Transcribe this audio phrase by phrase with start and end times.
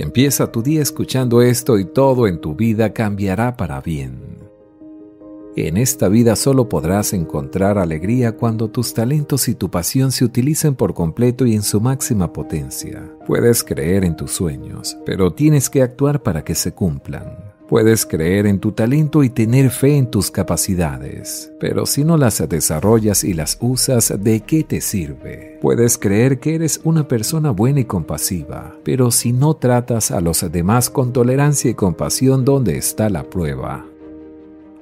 [0.00, 4.38] Empieza tu día escuchando esto y todo en tu vida cambiará para bien.
[5.56, 10.76] En esta vida solo podrás encontrar alegría cuando tus talentos y tu pasión se utilicen
[10.76, 13.12] por completo y en su máxima potencia.
[13.26, 17.47] Puedes creer en tus sueños, pero tienes que actuar para que se cumplan.
[17.68, 22.42] Puedes creer en tu talento y tener fe en tus capacidades, pero si no las
[22.48, 25.58] desarrollas y las usas, ¿de qué te sirve?
[25.60, 30.50] Puedes creer que eres una persona buena y compasiva, pero si no tratas a los
[30.50, 33.84] demás con tolerancia y compasión, ¿dónde está la prueba?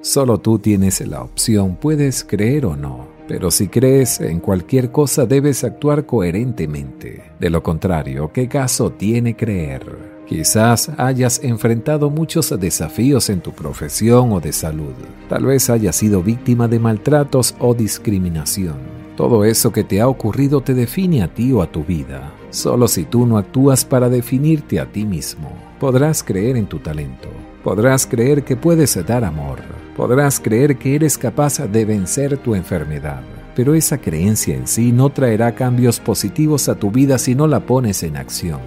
[0.01, 3.09] Solo tú tienes la opción, puedes creer o no.
[3.27, 7.25] Pero si crees en cualquier cosa debes actuar coherentemente.
[7.41, 10.16] De lo contrario, ¿qué caso tiene creer?
[10.27, 14.95] Quizás hayas enfrentado muchos desafíos en tu profesión o de salud.
[15.29, 18.75] Tal vez hayas sido víctima de maltratos o discriminación.
[19.17, 22.33] Todo eso que te ha ocurrido te define a ti o a tu vida.
[22.51, 27.29] Solo si tú no actúas para definirte a ti mismo, podrás creer en tu talento.
[27.63, 29.61] Podrás creer que puedes dar amor.
[29.97, 33.23] Podrás creer que eres capaz de vencer tu enfermedad.
[33.55, 37.61] Pero esa creencia en sí no traerá cambios positivos a tu vida si no la
[37.61, 38.61] pones en acción.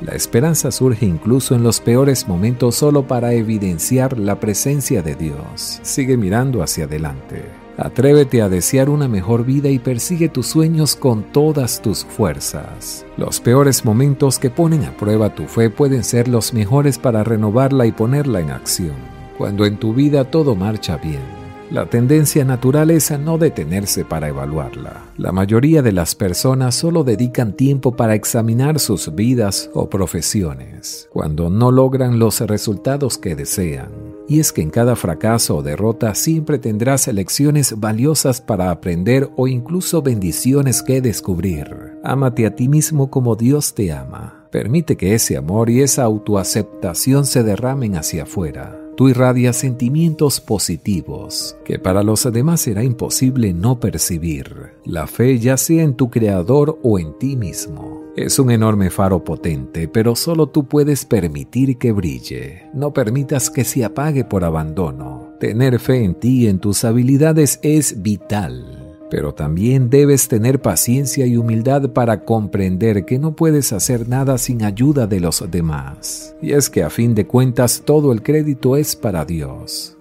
[0.00, 5.78] La esperanza surge incluso en los peores momentos solo para evidenciar la presencia de Dios.
[5.82, 7.44] Sigue mirando hacia adelante.
[7.76, 13.04] Atrévete a desear una mejor vida y persigue tus sueños con todas tus fuerzas.
[13.16, 17.86] Los peores momentos que ponen a prueba tu fe pueden ser los mejores para renovarla
[17.86, 18.94] y ponerla en acción.
[19.38, 21.22] Cuando en tu vida todo marcha bien,
[21.70, 25.04] la tendencia natural es a no detenerse para evaluarla.
[25.16, 31.50] La mayoría de las personas solo dedican tiempo para examinar sus vidas o profesiones, cuando
[31.50, 33.90] no logran los resultados que desean.
[34.28, 39.48] Y es que en cada fracaso o derrota siempre tendrás lecciones valiosas para aprender o
[39.48, 41.98] incluso bendiciones que descubrir.
[42.02, 44.46] Ámate a ti mismo como Dios te ama.
[44.50, 51.56] Permite que ese amor y esa autoaceptación se derramen hacia afuera Tú irradias sentimientos positivos
[51.64, 54.74] que para los demás será imposible no percibir.
[54.84, 58.04] La fe ya sea en tu creador o en ti mismo.
[58.16, 62.70] Es un enorme faro potente, pero solo tú puedes permitir que brille.
[62.72, 65.34] No permitas que se apague por abandono.
[65.40, 68.73] Tener fe en ti y en tus habilidades es vital
[69.14, 74.64] pero también debes tener paciencia y humildad para comprender que no puedes hacer nada sin
[74.64, 76.34] ayuda de los demás.
[76.42, 79.96] Y es que a fin de cuentas todo el crédito es para Dios.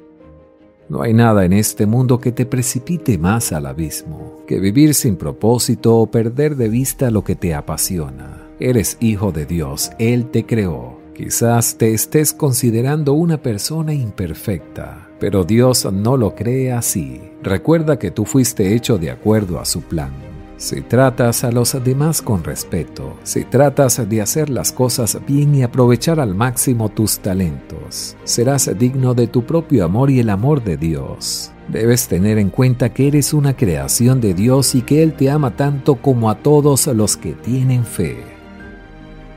[0.90, 5.16] No hay nada en este mundo que te precipite más al abismo que vivir sin
[5.16, 8.49] propósito o perder de vista lo que te apasiona.
[8.59, 10.97] Eres hijo de Dios, Él te creó.
[11.14, 17.22] Quizás te estés considerando una persona imperfecta, pero Dios no lo cree así.
[17.41, 20.11] Recuerda que tú fuiste hecho de acuerdo a su plan.
[20.58, 25.64] Si tratas a los demás con respeto, si tratas de hacer las cosas bien y
[25.64, 30.75] aprovechar al máximo tus talentos, serás digno de tu propio amor y el amor de
[30.75, 31.53] Dios.
[31.70, 35.55] Debes tener en cuenta que eres una creación de Dios y que Él te ama
[35.55, 38.33] tanto como a todos los que tienen fe.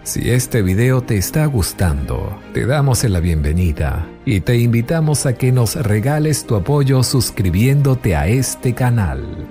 [0.07, 5.51] Si este video te está gustando, te damos la bienvenida y te invitamos a que
[5.51, 9.49] nos regales tu apoyo suscribiéndote a este canal.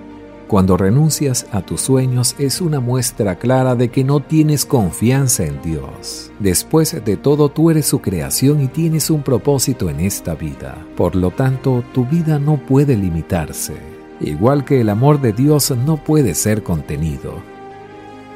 [0.47, 5.61] Cuando renuncias a tus sueños es una muestra clara de que no tienes confianza en
[5.61, 6.31] Dios.
[6.39, 10.77] Después de todo, tú eres su creación y tienes un propósito en esta vida.
[10.95, 13.73] Por lo tanto, tu vida no puede limitarse.
[14.21, 17.54] Igual que el amor de Dios no puede ser contenido.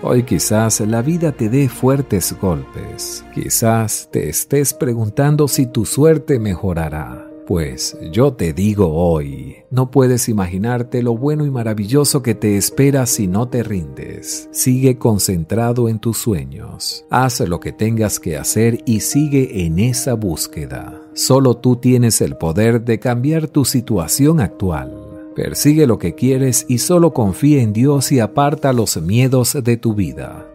[0.02, 3.26] Hoy quizás la vida te dé fuertes golpes.
[3.36, 7.30] Quizás te estés preguntando si tu suerte mejorará.
[7.46, 13.06] Pues yo te digo hoy, no puedes imaginarte lo bueno y maravilloso que te espera
[13.08, 14.48] si no te rindes.
[14.52, 17.06] Sigue concentrado en tus sueños.
[17.10, 21.02] Haz lo que tengas que hacer y sigue en esa búsqueda.
[21.14, 24.99] Solo tú tienes el poder de cambiar tu situación actual.
[25.40, 29.96] Persigue lo que quieres y solo confía en Dios y aparta los miedos de tu
[29.96, 30.46] vida.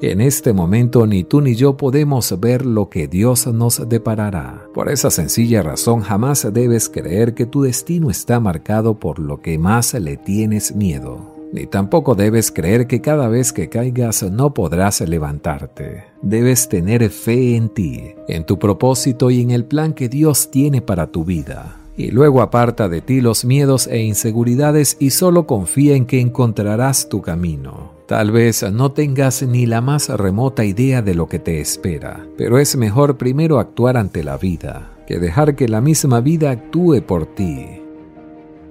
[0.00, 4.66] En este momento ni tú ni yo podemos ver lo que Dios nos deparará.
[4.72, 9.58] Por esa sencilla razón jamás debes creer que tu destino está marcado por lo que
[9.58, 11.36] más le tienes miedo.
[11.52, 16.04] Ni tampoco debes creer que cada vez que caigas no podrás levantarte.
[16.22, 20.80] Debes tener fe en ti, en tu propósito y en el plan que Dios tiene
[20.80, 25.96] para tu vida y luego aparta de ti los miedos e inseguridades y solo confía
[25.96, 27.92] en que encontrarás tu camino.
[28.06, 32.58] Tal vez no tengas ni la más remota idea de lo que te espera, pero
[32.58, 37.26] es mejor primero actuar ante la vida que dejar que la misma vida actúe por
[37.26, 37.66] ti.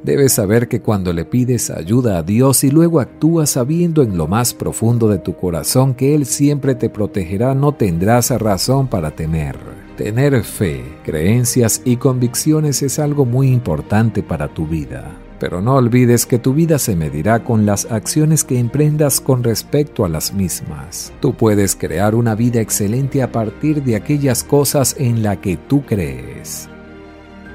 [0.04, 4.28] Debes saber que cuando le pides ayuda a Dios y luego actúas sabiendo en lo
[4.28, 9.89] más profundo de tu corazón que Él siempre te protegerá, no tendrás razón para temer.
[10.00, 15.12] Tener fe, creencias y convicciones es algo muy importante para tu vida.
[15.42, 20.06] Pero no olvides que tu vida se medirá con las acciones que emprendas con respecto
[20.06, 21.12] a las mismas.
[21.20, 25.86] Tú puedes crear una vida excelente a partir de aquellas cosas en las que tú
[25.86, 26.70] crees.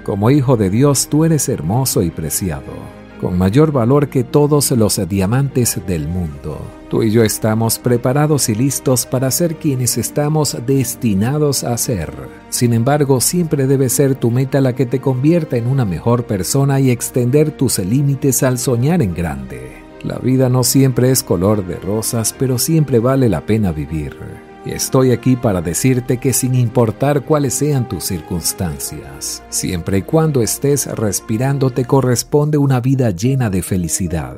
[0.05, 2.94] Como hijo de Dios, tú eres hermoso y preciado
[3.25, 6.59] con mayor valor que todos los diamantes del mundo.
[6.91, 12.13] Tú y yo estamos preparados y listos para ser quienes estamos destinados a ser.
[12.51, 16.81] Sin embargo, siempre debe ser tu meta la que te convierta en una mejor persona
[16.81, 19.73] y extender tus límites al soñar en grande.
[20.03, 24.19] La vida no siempre es color de rosas, pero siempre vale la pena vivir.
[24.67, 30.87] Estoy aquí para decirte que sin importar cuáles sean tus circunstancias, siempre y cuando estés
[30.87, 34.37] respirando te corresponde una vida llena de felicidad.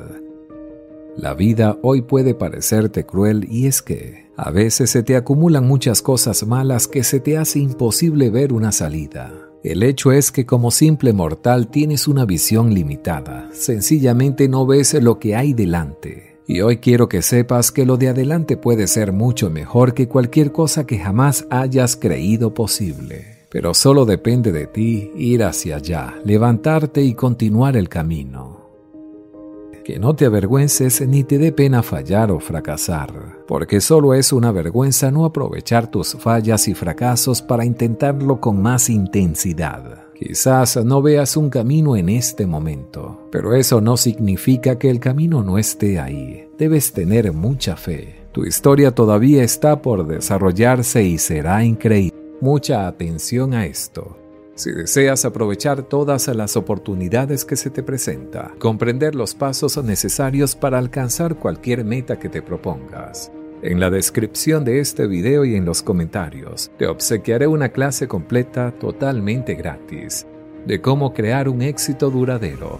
[1.15, 6.01] La vida hoy puede parecerte cruel y es que a veces se te acumulan muchas
[6.01, 9.31] cosas malas que se te hace imposible ver una salida.
[9.63, 15.19] El hecho es que como simple mortal tienes una visión limitada, sencillamente no ves lo
[15.19, 19.49] que hay delante y hoy quiero que sepas que lo de adelante puede ser mucho
[19.49, 23.45] mejor que cualquier cosa que jamás hayas creído posible.
[23.49, 28.65] Pero solo depende de ti ir hacia allá, levantarte y continuar el camino.
[29.83, 34.51] Que no te avergüences ni te dé pena fallar o fracasar, porque solo es una
[34.51, 40.06] vergüenza no aprovechar tus fallas y fracasos para intentarlo con más intensidad.
[40.19, 45.43] Quizás no veas un camino en este momento, pero eso no significa que el camino
[45.43, 46.49] no esté ahí.
[46.57, 48.15] Debes tener mucha fe.
[48.31, 52.17] Tu historia todavía está por desarrollarse y será increíble.
[52.41, 54.17] Mucha atención a esto.
[54.55, 60.79] Si deseas aprovechar todas las oportunidades que se te presenta, comprender los pasos necesarios para
[60.79, 63.31] alcanzar cualquier meta que te propongas,
[63.67, 68.71] en la descripción de este video y en los comentarios te obsequiaré una clase completa
[68.71, 70.25] totalmente gratis
[70.65, 72.79] de cómo crear un éxito duradero,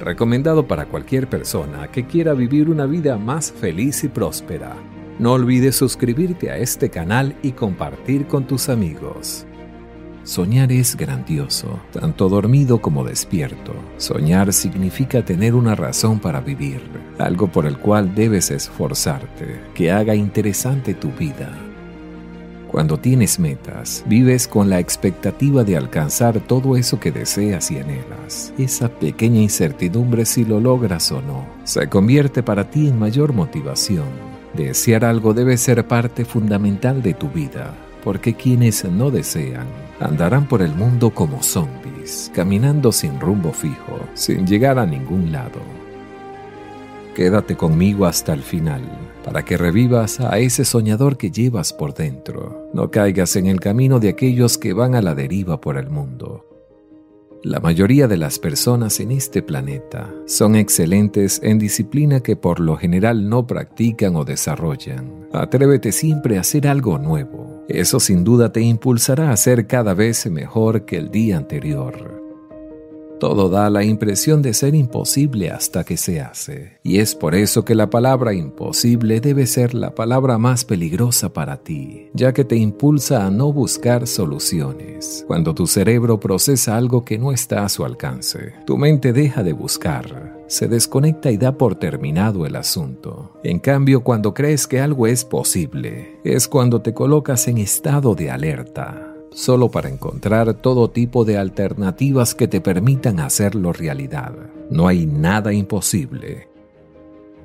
[0.00, 4.76] recomendado para cualquier persona que quiera vivir una vida más feliz y próspera.
[5.18, 9.47] No olvides suscribirte a este canal y compartir con tus amigos.
[10.28, 13.72] Soñar es grandioso, tanto dormido como despierto.
[13.96, 16.82] Soñar significa tener una razón para vivir,
[17.16, 21.48] algo por el cual debes esforzarte, que haga interesante tu vida.
[22.70, 28.52] Cuando tienes metas, vives con la expectativa de alcanzar todo eso que deseas y anhelas.
[28.58, 34.04] Esa pequeña incertidumbre si lo logras o no, se convierte para ti en mayor motivación.
[34.52, 39.66] Desear algo debe ser parte fundamental de tu vida, porque quienes no desean
[40.00, 45.60] andarán por el mundo como zombies, caminando sin rumbo fijo, sin llegar a ningún lado.
[47.14, 48.82] Quédate conmigo hasta el final,
[49.24, 52.70] para que revivas a ese soñador que llevas por dentro.
[52.72, 56.44] No caigas en el camino de aquellos que van a la deriva por el mundo.
[57.44, 62.76] La mayoría de las personas en este planeta son excelentes en disciplina que por lo
[62.76, 65.28] general no practican o desarrollan.
[65.32, 67.64] Atrévete siempre a hacer algo nuevo.
[67.68, 72.17] Eso sin duda te impulsará a ser cada vez mejor que el día anterior.
[73.18, 76.78] Todo da la impresión de ser imposible hasta que se hace.
[76.84, 81.56] Y es por eso que la palabra imposible debe ser la palabra más peligrosa para
[81.56, 85.24] ti, ya que te impulsa a no buscar soluciones.
[85.26, 89.52] Cuando tu cerebro procesa algo que no está a su alcance, tu mente deja de
[89.52, 93.32] buscar, se desconecta y da por terminado el asunto.
[93.42, 98.30] En cambio, cuando crees que algo es posible, es cuando te colocas en estado de
[98.30, 104.34] alerta solo para encontrar todo tipo de alternativas que te permitan hacerlo realidad.
[104.70, 106.48] No hay nada imposible.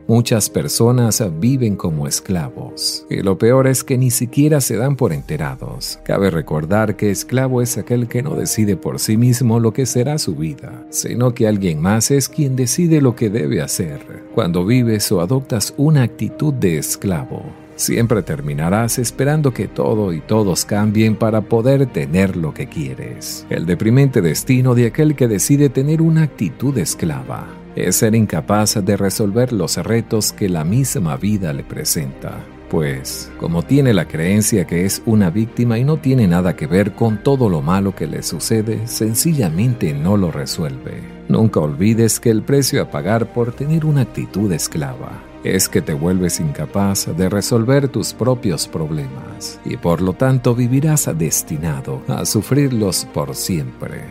[0.07, 5.13] Muchas personas viven como esclavos, y lo peor es que ni siquiera se dan por
[5.13, 5.97] enterados.
[6.03, 10.17] Cabe recordar que esclavo es aquel que no decide por sí mismo lo que será
[10.17, 14.25] su vida, sino que alguien más es quien decide lo que debe hacer.
[14.35, 17.43] Cuando vives o adoptas una actitud de esclavo,
[17.75, 23.45] Siempre terminarás esperando que todo y todos cambien para poder tener lo que quieres.
[23.49, 28.97] El deprimente destino de aquel que decide tener una actitud esclava es ser incapaz de
[28.97, 32.45] resolver los retos que la misma vida le presenta.
[32.69, 36.93] Pues, como tiene la creencia que es una víctima y no tiene nada que ver
[36.93, 41.01] con todo lo malo que le sucede, sencillamente no lo resuelve.
[41.27, 45.93] Nunca olvides que el precio a pagar por tener una actitud esclava es que te
[45.93, 53.05] vuelves incapaz de resolver tus propios problemas y por lo tanto vivirás destinado a sufrirlos
[53.13, 54.05] por siempre.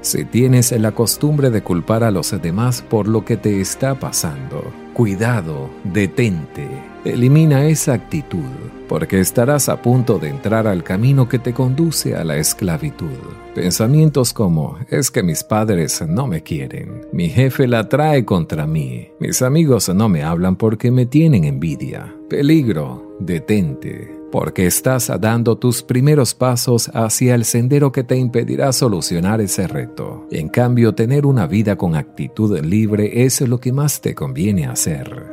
[0.00, 4.64] Si tienes la costumbre de culpar a los demás por lo que te está pasando,
[4.96, 6.66] cuidado, detente,
[7.04, 8.48] elimina esa actitud,
[8.88, 13.18] porque estarás a punto de entrar al camino que te conduce a la esclavitud.
[13.54, 19.10] Pensamientos como, es que mis padres no me quieren, mi jefe la trae contra mí,
[19.20, 22.16] mis amigos no me hablan porque me tienen envidia.
[22.30, 29.40] Peligro, detente, porque estás dando tus primeros pasos hacia el sendero que te impedirá solucionar
[29.40, 30.26] ese reto.
[30.30, 35.26] En cambio, tener una vida con actitud libre es lo que más te conviene hacer.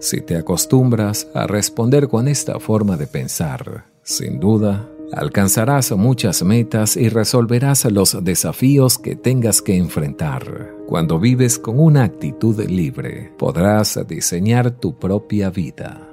[0.00, 6.96] Si te acostumbras a responder con esta forma de pensar, sin duda, alcanzarás muchas metas
[6.96, 10.74] y resolverás los desafíos que tengas que enfrentar.
[10.88, 16.11] Cuando vives con una actitud libre, podrás diseñar tu propia vida.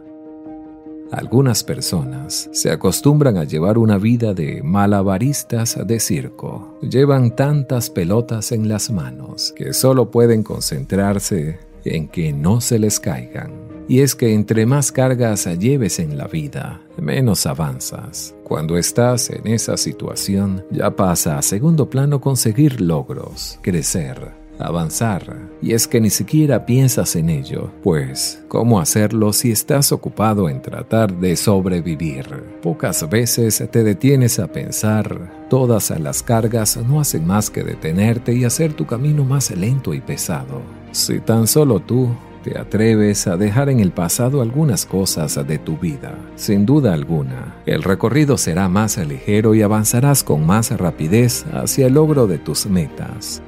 [1.11, 6.77] Algunas personas se acostumbran a llevar una vida de malabaristas de circo.
[6.81, 12.99] Llevan tantas pelotas en las manos que solo pueden concentrarse en que no se les
[12.99, 13.51] caigan.
[13.87, 18.35] Y es que entre más cargas lleves en la vida, menos avanzas.
[18.43, 25.49] Cuando estás en esa situación, ya pasa a segundo plano conseguir logros, crecer, avanzar.
[25.61, 30.61] Y es que ni siquiera piensas en ello, pues, ¿cómo hacerlo si estás ocupado en
[30.61, 32.25] tratar de sobrevivir?
[32.61, 38.45] Pocas veces te detienes a pensar, todas las cargas no hacen más que detenerte y
[38.45, 40.61] hacer tu camino más lento y pesado.
[40.91, 42.09] Si tan solo tú
[42.43, 46.15] te atreves a dejar en el pasado algunas cosas de tu vida.
[46.35, 51.93] Sin duda alguna, el recorrido será más ligero y avanzarás con más rapidez hacia el
[51.93, 53.41] logro de tus metas.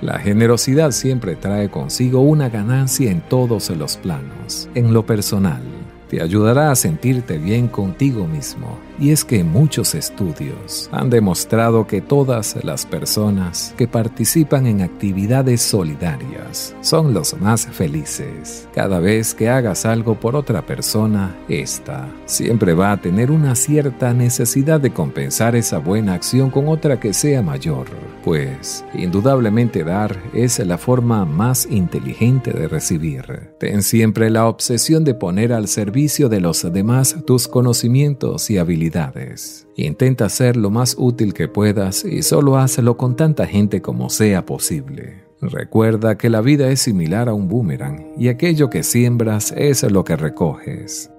[0.00, 5.60] La generosidad siempre trae consigo una ganancia en todos los planos, en lo personal,
[6.08, 8.78] te ayudará a sentirte bien contigo mismo.
[9.00, 15.62] Y es que muchos estudios han demostrado que todas las personas que participan en actividades
[15.62, 18.68] solidarias son los más felices.
[18.74, 24.12] Cada vez que hagas algo por otra persona, esta siempre va a tener una cierta
[24.14, 27.86] necesidad de compensar esa buena acción con otra que sea mayor.
[28.24, 33.52] Pues, indudablemente dar es la forma más inteligente de recibir.
[33.58, 39.66] Ten siempre la obsesión de poner al servicio de los demás tus conocimientos y habilidades.
[39.74, 44.46] Intenta ser lo más útil que puedas y solo hazlo con tanta gente como sea
[44.46, 45.24] posible.
[45.40, 50.04] Recuerda que la vida es similar a un boomerang y aquello que siembras es lo
[50.04, 51.10] que recoges.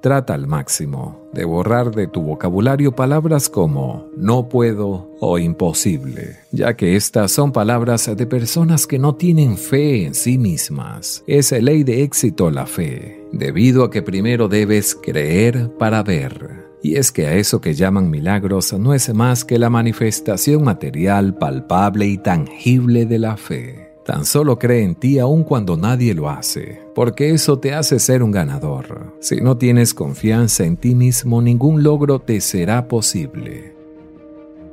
[0.00, 6.76] Trata al máximo de borrar de tu vocabulario palabras como no puedo o imposible, ya
[6.76, 11.24] que estas son palabras de personas que no tienen fe en sí mismas.
[11.26, 16.66] Es ley de éxito la fe, debido a que primero debes creer para ver.
[16.82, 21.36] Y es que a eso que llaman milagros no es más que la manifestación material,
[21.36, 23.85] palpable y tangible de la fe.
[24.06, 28.22] Tan solo cree en ti aun cuando nadie lo hace, porque eso te hace ser
[28.22, 29.12] un ganador.
[29.18, 33.74] Si no tienes confianza en ti mismo, ningún logro te será posible.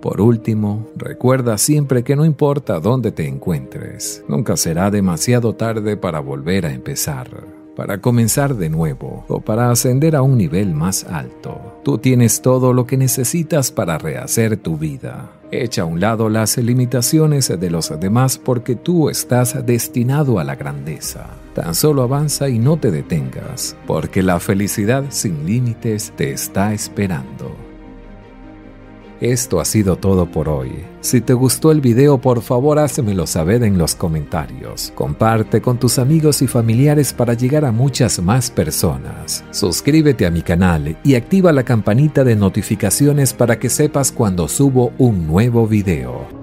[0.02, 6.20] Por último, recuerda siempre que no importa dónde te encuentres, nunca será demasiado tarde para
[6.20, 7.63] volver a empezar.
[7.76, 11.80] Para comenzar de nuevo o para ascender a un nivel más alto.
[11.84, 15.32] Tú tienes todo lo que necesitas para rehacer tu vida.
[15.52, 20.56] Echa a un lado las limitaciones de los demás porque tú estás destinado a la
[20.56, 21.28] grandeza.
[21.54, 27.63] Tan solo avanza y no te detengas, porque la felicidad sin límites te está esperando.
[29.24, 30.84] Esto ha sido todo por hoy.
[31.00, 34.92] Si te gustó el video, por favor házmelo saber en los comentarios.
[34.96, 39.46] Comparte con tus amigos y familiares para llegar a muchas más personas.
[39.52, 44.92] Suscríbete a mi canal y activa la campanita de notificaciones para que sepas cuando subo
[44.98, 46.43] un nuevo video.